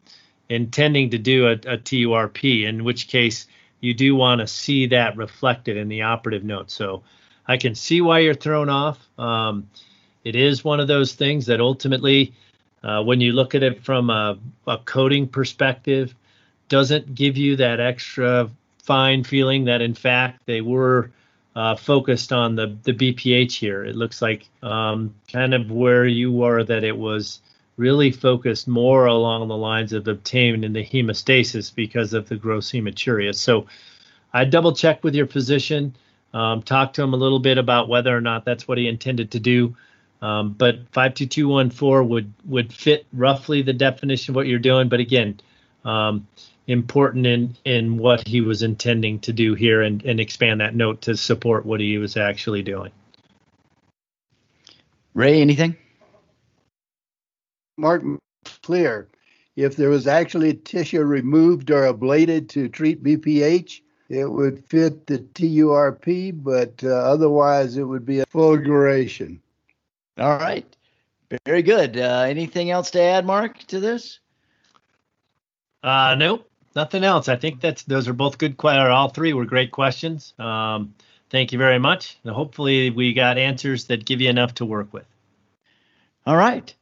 intending 0.50 1.08
to 1.10 1.18
do 1.18 1.46
a, 1.46 1.52
a 1.52 1.78
TURP, 1.78 2.68
in 2.68 2.84
which 2.84 3.08
case 3.08 3.46
you 3.80 3.94
do 3.94 4.14
want 4.14 4.42
to 4.42 4.46
see 4.46 4.86
that 4.88 5.16
reflected 5.16 5.78
in 5.78 5.88
the 5.88 6.02
operative 6.02 6.44
note. 6.44 6.70
So 6.70 7.02
I 7.46 7.56
can 7.56 7.74
see 7.74 8.02
why 8.02 8.18
you're 8.18 8.34
thrown 8.34 8.68
off. 8.68 8.98
Um, 9.18 9.70
it 10.22 10.36
is 10.36 10.62
one 10.62 10.80
of 10.80 10.88
those 10.88 11.14
things 11.14 11.46
that 11.46 11.62
ultimately, 11.62 12.34
uh, 12.84 13.02
when 13.02 13.20
you 13.20 13.32
look 13.32 13.54
at 13.54 13.62
it 13.62 13.82
from 13.82 14.10
a, 14.10 14.38
a 14.66 14.78
coding 14.78 15.26
perspective, 15.26 16.14
doesn't 16.68 17.14
give 17.14 17.36
you 17.36 17.56
that 17.56 17.80
extra 17.80 18.50
fine 18.82 19.24
feeling 19.24 19.64
that 19.64 19.80
in 19.80 19.94
fact 19.94 20.40
they 20.44 20.60
were 20.60 21.10
uh, 21.56 21.74
focused 21.74 22.32
on 22.32 22.54
the 22.56 22.76
the 22.82 22.92
BPH 22.92 23.52
here. 23.52 23.84
It 23.84 23.96
looks 23.96 24.20
like 24.20 24.48
um, 24.62 25.14
kind 25.32 25.54
of 25.54 25.70
where 25.70 26.04
you 26.06 26.30
were 26.30 26.62
that 26.64 26.84
it 26.84 26.96
was 26.96 27.40
really 27.76 28.10
focused 28.10 28.68
more 28.68 29.06
along 29.06 29.48
the 29.48 29.56
lines 29.56 29.92
of 29.92 30.06
obtaining 30.06 30.72
the 30.72 30.84
hemostasis 30.84 31.74
because 31.74 32.12
of 32.12 32.28
the 32.28 32.36
gross 32.36 32.70
hematuria. 32.70 33.34
So 33.34 33.66
I 34.32 34.44
double 34.44 34.72
check 34.74 35.02
with 35.02 35.14
your 35.14 35.26
physician, 35.26 35.96
um, 36.34 36.62
talk 36.62 36.92
to 36.94 37.02
him 37.02 37.14
a 37.14 37.16
little 37.16 37.40
bit 37.40 37.58
about 37.58 37.88
whether 37.88 38.16
or 38.16 38.20
not 38.20 38.44
that's 38.44 38.68
what 38.68 38.78
he 38.78 38.86
intended 38.86 39.30
to 39.32 39.40
do. 39.40 39.76
Um, 40.24 40.54
but 40.54 40.76
52214 40.92 42.08
would 42.08 42.32
would 42.46 42.72
fit 42.72 43.04
roughly 43.12 43.60
the 43.60 43.74
definition 43.74 44.32
of 44.32 44.36
what 44.36 44.46
you're 44.46 44.58
doing. 44.58 44.88
But 44.88 45.00
again, 45.00 45.38
um, 45.84 46.26
important 46.66 47.26
in 47.26 47.54
in 47.66 47.98
what 47.98 48.26
he 48.26 48.40
was 48.40 48.62
intending 48.62 49.18
to 49.20 49.34
do 49.34 49.52
here 49.54 49.82
and, 49.82 50.02
and 50.02 50.18
expand 50.18 50.62
that 50.62 50.74
note 50.74 51.02
to 51.02 51.18
support 51.18 51.66
what 51.66 51.80
he 51.80 51.98
was 51.98 52.16
actually 52.16 52.62
doing. 52.62 52.90
Ray, 55.12 55.42
anything? 55.42 55.76
Mark 57.76 58.02
clear. 58.62 59.08
If 59.56 59.76
there 59.76 59.90
was 59.90 60.06
actually 60.06 60.54
tissue 60.54 61.02
removed 61.02 61.70
or 61.70 61.92
ablated 61.92 62.48
to 62.50 62.70
treat 62.70 63.04
BPH, 63.04 63.82
it 64.08 64.24
would 64.24 64.64
fit 64.64 65.06
the 65.06 65.18
TURP, 65.18 66.42
but 66.42 66.82
uh, 66.82 66.88
otherwise 66.88 67.76
it 67.76 67.84
would 67.84 68.06
be 68.06 68.20
a 68.20 68.26
fulguration. 68.26 69.40
All 70.18 70.36
right. 70.36 70.66
Very 71.44 71.62
good. 71.62 71.96
Uh, 71.98 72.24
anything 72.28 72.70
else 72.70 72.90
to 72.92 73.00
add, 73.00 73.26
Mark, 73.26 73.58
to 73.66 73.80
this? 73.80 74.20
Uh, 75.82 76.14
nope, 76.16 76.48
nothing 76.76 77.04
else. 77.04 77.28
I 77.28 77.36
think 77.36 77.60
that's 77.60 77.82
those 77.82 78.08
are 78.08 78.12
both 78.12 78.38
good. 78.38 78.56
Or 78.62 78.90
all 78.90 79.08
three 79.08 79.32
were 79.32 79.44
great 79.44 79.70
questions. 79.70 80.32
Um, 80.38 80.94
thank 81.30 81.52
you 81.52 81.58
very 81.58 81.78
much. 81.78 82.18
And 82.24 82.34
hopefully, 82.34 82.90
we 82.90 83.12
got 83.12 83.38
answers 83.38 83.86
that 83.86 84.04
give 84.04 84.20
you 84.20 84.30
enough 84.30 84.54
to 84.54 84.64
work 84.64 84.92
with. 84.92 85.06
All 86.26 86.36
right. 86.36 86.72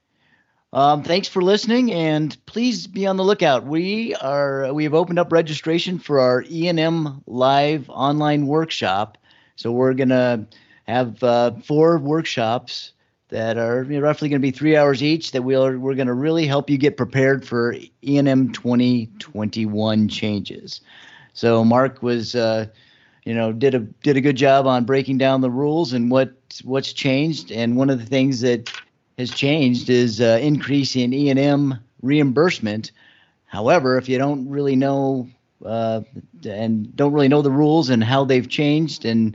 Um, 0.75 1.03
thanks 1.03 1.29
for 1.29 1.43
listening, 1.43 1.93
and 1.93 2.35
please 2.47 2.87
be 2.87 3.07
on 3.07 3.17
the 3.17 3.25
lookout. 3.25 3.67
We 3.67 4.15
are 4.15 4.73
we 4.73 4.85
have 4.85 4.95
opened 4.95 5.19
up 5.19 5.33
registration 5.33 5.99
for 5.99 6.21
our 6.21 6.45
E 6.49 6.69
and 6.69 6.79
M 6.79 7.23
live 7.27 7.91
online 7.91 8.47
workshop. 8.47 9.19
So 9.57 9.73
we're 9.73 9.95
gonna 9.95 10.47
have 10.87 11.23
uh, 11.23 11.53
four 11.65 11.99
workshops 11.99 12.93
that 13.33 13.57
are 13.57 13.83
roughly 13.85 14.29
going 14.29 14.41
to 14.41 14.47
be 14.47 14.51
three 14.51 14.77
hours 14.77 15.03
each 15.03 15.33
that 15.33 15.41
we'll, 15.41 15.79
we're 15.79 15.95
going 15.95 16.07
to 16.07 16.13
really 16.13 16.47
help 16.47 16.69
you 16.69 16.77
get 16.77 16.99
prepared 16.99 17.47
for 17.47 17.75
E&M 18.03 18.53
2021 18.53 20.09
changes. 20.09 20.83
So 21.33 21.65
Mark 21.65 22.03
was, 22.03 22.35
uh, 22.35 22.67
you 23.25 23.35
know, 23.35 23.51
did 23.51 23.75
a 23.75 23.79
did 23.79 24.19
a 24.19 24.21
good 24.21 24.37
job 24.37 24.67
on 24.67 24.85
breaking 24.85 25.17
down 25.17 25.41
the 25.41 25.51
rules 25.51 25.95
and 25.95 26.11
what 26.11 26.35
what's 26.63 26.93
changed. 26.93 27.51
And 27.51 27.75
one 27.79 27.89
of 27.89 27.99
the 27.99 28.05
things 28.05 28.43
that 28.43 28.71
has 29.17 29.31
changed 29.31 29.89
is 29.89 30.21
uh, 30.21 30.39
increase 30.43 30.95
in 30.95 31.15
E&M 31.15 31.79
reimbursement. 32.03 32.93
However, 33.47 33.97
if 33.97 34.11
you 34.11 34.19
don't 34.19 34.47
really 34.47 34.77
know 34.77 35.27
uh, 35.65 36.03
and 36.45 36.95
don't 36.95 37.15
really 37.15 37.29
know 37.29 37.41
the 37.41 37.51
rules 37.51 37.89
and 37.89 38.05
how 38.05 38.27
they've 38.27 38.49
changed 38.49 39.07
and 39.07 39.35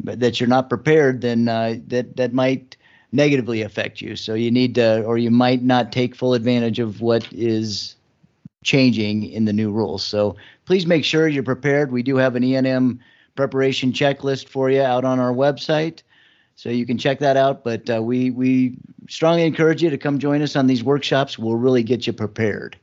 that 0.00 0.38
you're 0.38 0.50
not 0.50 0.68
prepared, 0.68 1.22
then 1.22 1.48
uh, 1.48 1.76
that 1.86 2.16
that 2.18 2.34
might 2.34 2.76
negatively 3.16 3.62
affect 3.62 4.00
you. 4.00 4.14
So 4.14 4.34
you 4.34 4.50
need 4.50 4.74
to, 4.76 5.02
or 5.04 5.18
you 5.18 5.30
might 5.30 5.62
not 5.62 5.90
take 5.90 6.14
full 6.14 6.34
advantage 6.34 6.78
of 6.78 7.00
what 7.00 7.26
is 7.32 7.96
changing 8.62 9.24
in 9.24 9.44
the 9.46 9.52
new 9.52 9.72
rules. 9.72 10.04
So 10.04 10.36
please 10.66 10.86
make 10.86 11.04
sure 11.04 11.26
you're 11.26 11.42
prepared. 11.42 11.90
We 11.90 12.02
do 12.02 12.16
have 12.16 12.36
an 12.36 12.44
E&M 12.44 13.00
preparation 13.34 13.92
checklist 13.92 14.48
for 14.48 14.70
you 14.70 14.82
out 14.82 15.04
on 15.04 15.18
our 15.18 15.32
website. 15.32 16.02
So 16.56 16.70
you 16.70 16.86
can 16.86 16.98
check 16.98 17.18
that 17.20 17.36
out. 17.36 17.64
But 17.64 17.88
uh, 17.88 18.02
we 18.02 18.30
we 18.30 18.76
strongly 19.08 19.44
encourage 19.44 19.82
you 19.82 19.90
to 19.90 19.98
come 19.98 20.18
join 20.18 20.42
us 20.42 20.56
on 20.56 20.66
these 20.66 20.82
workshops. 20.82 21.38
We'll 21.38 21.56
really 21.56 21.82
get 21.82 22.06
you 22.06 22.12
prepared. 22.12 22.76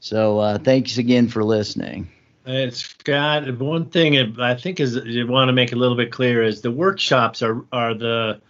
So 0.00 0.38
uh, 0.38 0.58
thanks 0.58 0.98
again 0.98 1.28
for 1.28 1.44
listening. 1.44 2.10
It's 2.44 2.78
Scott. 2.78 3.58
One 3.58 3.86
thing 3.86 4.40
I 4.40 4.56
think 4.56 4.80
is 4.80 4.96
you 4.96 5.28
want 5.28 5.48
to 5.48 5.52
make 5.52 5.72
a 5.72 5.76
little 5.76 5.96
bit 5.96 6.10
clear 6.10 6.42
is 6.42 6.60
the 6.60 6.72
workshops 6.72 7.40
are 7.42 7.64
are 7.70 7.94
the 7.94 8.40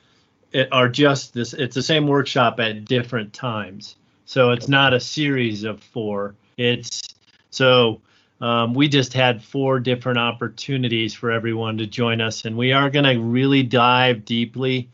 are 0.71 0.89
just 0.89 1.35
this. 1.35 1.53
It's 1.53 1.75
the 1.75 1.83
same 1.83 2.07
workshop 2.07 2.61
at 2.61 2.85
different 2.85 3.33
times, 3.33 3.97
so 4.25 4.51
it's 4.51 4.69
not 4.69 4.95
a 4.95 5.01
series 5.01 5.65
of 5.65 5.83
four. 5.83 6.35
It's 6.57 7.03
so 7.51 8.01
um, 8.41 8.75
we 8.75 8.89
just 8.89 9.13
had 9.13 9.43
four 9.43 9.81
different 9.81 10.19
opportunities 10.19 11.15
for 11.15 11.31
everyone 11.31 11.79
to 11.79 11.87
join 11.87 12.21
us, 12.21 12.45
and 12.45 12.57
we 12.57 12.73
are 12.73 12.91
going 12.91 13.05
to 13.05 13.21
really 13.21 13.63
dive 13.63 14.25
deeply 14.25 14.89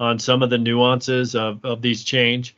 on 0.00 0.18
some 0.18 0.42
of 0.42 0.50
the 0.50 0.58
nuances 0.58 1.34
of 1.34 1.64
of 1.64 1.82
these 1.82 2.04
change 2.04 2.54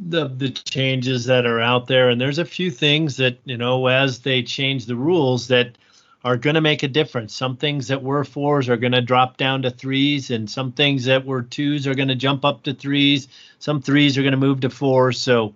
the 0.00 0.28
the 0.28 0.48
changes 0.48 1.26
that 1.26 1.44
are 1.44 1.60
out 1.60 1.86
there 1.86 2.08
and 2.08 2.20
there's 2.20 2.38
a 2.38 2.44
few 2.44 2.70
things 2.70 3.16
that 3.16 3.38
you 3.44 3.56
know 3.56 3.86
as 3.86 4.20
they 4.20 4.42
change 4.42 4.86
the 4.86 4.96
rules 4.96 5.48
that 5.48 5.76
are 6.24 6.36
going 6.36 6.54
to 6.54 6.60
make 6.60 6.82
a 6.82 6.88
difference. 6.88 7.34
Some 7.34 7.56
things 7.56 7.88
that 7.88 8.02
were 8.02 8.24
fours 8.24 8.68
are 8.68 8.76
going 8.76 8.92
to 8.92 9.00
drop 9.00 9.36
down 9.36 9.62
to 9.62 9.70
threes 9.70 10.30
and 10.30 10.50
some 10.50 10.72
things 10.72 11.04
that 11.06 11.24
were 11.24 11.42
twos 11.42 11.86
are 11.86 11.94
going 11.94 12.08
to 12.08 12.14
jump 12.14 12.44
up 12.44 12.62
to 12.64 12.74
threes. 12.74 13.28
Some 13.58 13.80
threes 13.80 14.18
are 14.18 14.22
going 14.22 14.32
to 14.32 14.38
move 14.38 14.60
to 14.60 14.70
fours. 14.70 15.20
So 15.20 15.54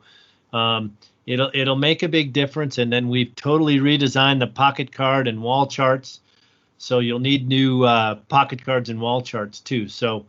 um, 0.52 0.96
it'll 1.26 1.50
it'll 1.52 1.76
make 1.76 2.02
a 2.02 2.08
big 2.08 2.32
difference. 2.32 2.78
And 2.78 2.92
then 2.92 3.08
we've 3.08 3.34
totally 3.34 3.78
redesigned 3.78 4.40
the 4.40 4.46
pocket 4.46 4.92
card 4.92 5.28
and 5.28 5.42
wall 5.42 5.66
charts. 5.66 6.20
So 6.78 6.98
you'll 6.98 7.20
need 7.20 7.46
new 7.46 7.84
uh, 7.84 8.16
pocket 8.28 8.64
cards 8.64 8.88
and 8.88 9.00
wall 9.00 9.20
charts 9.22 9.60
too. 9.60 9.88
So 9.88 10.24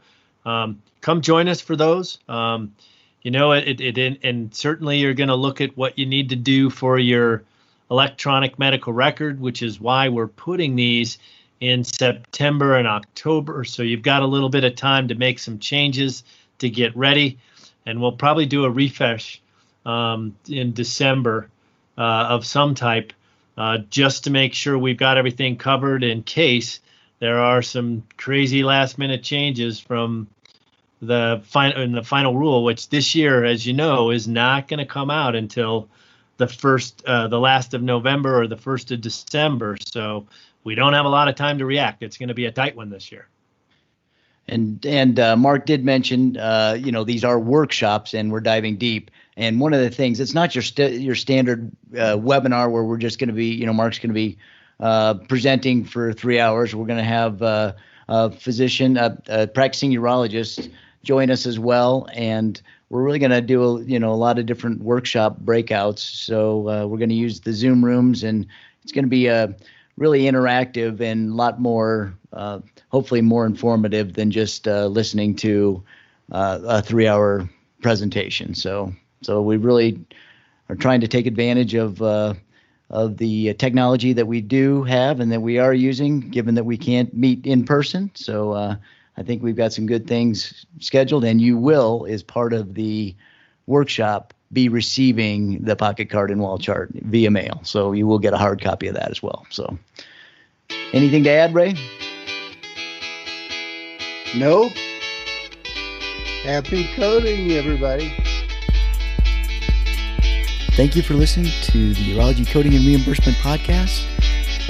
um, 0.46 0.82
come 1.00 1.22
join 1.22 1.48
us 1.48 1.62
for 1.62 1.76
those. 1.76 2.20
Um, 2.28 2.76
you 3.22 3.32
know 3.32 3.54
it, 3.54 3.82
it, 3.82 3.98
it 3.98 4.20
and 4.24 4.54
certainly 4.54 5.00
you're 5.00 5.16
going 5.16 5.30
to 5.30 5.36
look 5.36 5.60
at 5.60 5.76
what 5.76 5.98
you 5.98 6.06
need 6.06 6.30
to 6.30 6.36
do 6.36 6.70
for 6.70 7.00
your 7.00 7.44
electronic 7.92 8.58
medical 8.58 8.94
record 8.94 9.40
which 9.40 9.62
is 9.62 9.80
why 9.80 10.10
we're 10.10 10.28
putting 10.28 10.76
these 10.76 11.18
in 11.62 11.84
september 11.84 12.76
and 12.76 12.88
october. 12.88 13.64
So 13.64 13.84
you've 13.84 14.02
got 14.02 14.22
a 14.22 14.28
little 14.28 14.50
bit 14.50 14.64
of 14.64 14.76
time 14.76 15.08
to 15.08 15.16
make 15.16 15.40
some 15.40 15.60
changes 15.60 16.24
to 16.60 16.70
get 16.70 16.96
ready. 16.96 17.40
And 17.86 18.02
we'll 18.02 18.14
probably 18.14 18.46
do 18.46 18.66
a 18.66 18.70
refresh 18.70 19.42
um, 19.86 20.36
in 20.48 20.74
december 20.74 21.50
uh, 21.98 22.28
of 22.30 22.46
some 22.46 22.76
type 22.76 23.14
uh, 23.58 23.78
just 23.90 24.26
to 24.26 24.32
make 24.32 24.54
sure 24.54 24.78
we've 24.78 24.98
got 24.98 25.18
everything 25.18 25.58
covered 25.58 26.04
in 26.04 26.24
case 26.24 26.80
there 27.20 27.40
are 27.40 27.62
some 27.62 28.04
crazy 28.18 28.64
last 28.64 28.98
minute 28.98 29.24
changes 29.24 29.80
from 29.80 30.28
the 31.02 31.42
final 31.46 31.82
in 31.82 31.92
the 31.92 32.04
final 32.04 32.36
rule, 32.36 32.64
which 32.64 32.90
this 32.90 33.16
year, 33.16 33.46
as 33.46 33.66
you 33.66 33.74
know, 33.74 34.12
is 34.12 34.28
not 34.28 34.68
going 34.68 34.80
to 34.80 34.86
come 34.86 35.10
out 35.10 35.36
until 35.36 35.88
the 36.38 36.48
first, 36.48 37.04
uh, 37.06 37.28
the 37.28 37.40
last 37.40 37.74
of 37.74 37.82
November 37.82 38.42
or 38.42 38.48
the 38.48 38.58
first 38.58 38.92
of 38.92 39.02
December. 39.02 39.78
So 39.86 40.28
we 40.64 40.76
don't 40.76 40.94
have 40.94 41.06
a 41.06 41.10
lot 41.10 41.28
of 41.28 41.36
time 41.36 41.60
to 41.60 41.66
react. 41.66 42.04
It's 42.04 42.18
going 42.18 42.30
to 42.30 42.36
be 42.36 42.46
a 42.46 42.52
tight 42.52 42.76
one 42.76 42.90
this 42.90 43.12
year. 43.12 43.28
And 44.48 44.86
and 44.86 45.20
uh, 45.20 45.36
Mark 45.36 45.66
did 45.66 45.84
mention, 45.84 46.38
uh, 46.38 46.78
you 46.80 46.92
know, 46.92 47.04
these 47.04 47.24
are 47.24 47.40
workshops, 47.40 48.14
and 48.14 48.32
we're 48.32 48.42
diving 48.42 48.78
deep. 48.78 49.10
And 49.38 49.60
one 49.60 49.74
of 49.74 49.82
the 49.82 49.90
things, 49.90 50.20
it's 50.20 50.36
not 50.36 50.54
your 50.54 50.62
st- 50.62 51.02
your 51.02 51.16
standard 51.16 51.72
uh, 51.94 52.16
webinar 52.16 52.70
where 52.72 52.84
we're 52.84 52.98
just 52.98 53.18
going 53.18 53.30
to 53.30 53.34
be, 53.34 53.48
you 53.48 53.66
know, 53.66 53.74
Mark's 53.74 53.98
going 53.98 54.10
to 54.10 54.14
be 54.14 54.38
uh, 54.80 55.16
presenting 55.16 55.84
for 55.84 56.14
three 56.14 56.40
hours. 56.40 56.76
We're 56.76 56.86
going 56.86 57.00
to 57.00 57.04
have 57.04 57.42
uh, 57.42 57.74
a 58.08 58.30
physician, 58.30 58.98
a, 58.98 59.18
a 59.28 59.48
practicing 59.48 59.92
urologist 59.92 60.72
join 61.04 61.32
us 61.32 61.46
as 61.46 61.58
well. 61.58 62.08
And 62.14 62.62
we're 62.90 63.04
really 63.04 63.20
going 63.20 63.32
to 63.32 63.42
do 63.42 63.64
a, 63.64 63.84
you 63.84 64.00
know 64.00 64.12
a 64.12 64.16
lot 64.16 64.40
of 64.40 64.46
different 64.46 64.82
workshop 64.82 65.40
breakouts. 65.42 66.00
So 66.00 66.70
uh, 66.70 66.86
we're 66.86 66.98
going 66.98 67.10
to 67.10 67.16
use 67.16 67.40
the 67.40 67.54
Zoom 67.54 67.84
rooms, 67.84 68.24
and 68.24 68.48
it's 68.84 68.92
going 68.92 69.06
to 69.06 69.10
be 69.10 69.28
a 69.28 69.46
uh, 69.46 69.48
really 69.98 70.24
interactive 70.24 71.00
and 71.00 71.32
a 71.32 71.36
lot 71.36 71.60
more, 71.60 72.14
uh, 72.34 72.60
hopefully 72.90 73.22
more 73.22 73.46
informative 73.46 74.14
than 74.14 74.30
just 74.30 74.68
uh, 74.68 74.88
listening 74.88 75.36
to 75.38 75.82
uh, 76.34 76.60
a 76.66 76.82
three-hour 76.82 77.50
presentation. 77.82 78.54
So 78.54 78.94
so 79.22 79.42
we 79.42 79.58
really 79.58 80.06
are 80.70 80.76
trying 80.76 81.02
to 81.02 81.08
take 81.08 81.26
advantage 81.26 81.74
of 81.74 82.02
uh, 82.02 82.34
of 82.92 83.18
the 83.18 83.54
technology 83.56 84.14
that 84.14 84.28
we 84.28 84.42
do 84.42 84.84
have 84.84 85.20
and 85.20 85.32
that 85.32 85.42
we 85.42 85.58
are 85.58 85.74
using, 85.74 86.20
given 86.20 86.56
that 86.56 86.66
we 86.66 86.78
can't 86.78 87.12
meet 87.16 87.46
in 87.48 87.66
person. 87.66 88.12
So 88.14 88.78
I 89.18 89.24
think 89.24 89.42
we've 89.42 89.56
got 89.56 89.74
some 89.74 89.86
good 89.86 90.08
things 90.08 90.66
scheduled, 90.80 91.24
and 91.24 91.40
you 91.40 91.58
will, 91.58 92.06
as 92.10 92.24
part 92.24 92.54
of 92.54 92.74
the 92.74 93.16
workshop, 93.66 94.34
be 94.52 94.70
receiving 94.70 95.64
the 95.64 95.76
pocket 95.76 96.10
card 96.10 96.32
and 96.32 96.42
wall 96.42 96.58
chart 96.58 96.92
via 96.94 97.32
mail. 97.32 97.60
So 97.64 97.94
you 97.94 98.08
will 98.08 98.20
get 98.20 98.34
a 98.34 98.38
hard 98.38 98.62
copy 98.62 98.88
of 98.88 98.96
that 98.96 99.10
as 99.10 99.24
well. 99.24 99.46
So, 99.50 99.78
anything 100.94 101.24
to 101.24 101.30
add, 101.30 101.54
Ray? 101.54 101.76
Nope. 104.36 104.74
Happy 106.44 106.88
coding, 106.96 107.52
everybody. 107.52 108.14
Thank 110.74 110.96
you 110.96 111.02
for 111.02 111.14
listening 111.14 111.52
to 111.64 111.94
the 111.94 112.14
Urology 112.14 112.46
Coding 112.46 112.76
and 112.76 112.86
Reimbursement 112.86 113.38
Podcast 113.38 114.06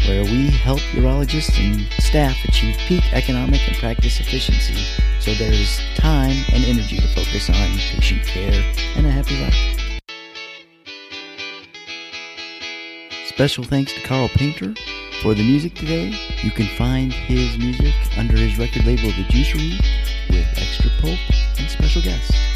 where 0.07 0.23
we 0.23 0.49
help 0.49 0.79
urologists 0.93 1.57
and 1.59 1.87
staff 2.01 2.35
achieve 2.45 2.77
peak 2.87 3.03
economic 3.13 3.67
and 3.67 3.77
practice 3.77 4.19
efficiency 4.19 4.75
so 5.25 5.33
there 5.33 5.51
is 5.51 5.81
time 5.95 6.43
and 6.53 6.63
energy 6.65 6.97
to 6.97 7.07
focus 7.07 7.49
on 7.49 7.55
patient 7.55 8.21
care 8.23 8.63
and 8.95 9.07
a 9.07 9.09
happy 9.09 9.41
life. 9.41 10.01
Special 13.25 13.63
thanks 13.63 13.91
to 13.93 14.01
Carl 14.01 14.29
Painter 14.29 14.75
for 15.23 15.33
the 15.33 15.43
music 15.43 15.73
today. 15.73 16.13
You 16.43 16.51
can 16.51 16.67
find 16.77 17.11
his 17.11 17.57
music 17.57 17.93
under 18.17 18.37
his 18.37 18.59
record 18.59 18.85
label 18.85 19.09
The 19.09 19.23
Juicery 19.23 19.79
with 20.29 20.45
extra 20.57 20.91
pulp 21.01 21.19
and 21.57 21.69
special 21.69 22.03
guests. 22.03 22.54